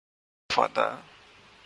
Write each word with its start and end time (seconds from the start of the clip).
اب 0.35 0.55
خوف 0.55 0.59
آتا 0.59 0.85
ہے 0.91 1.01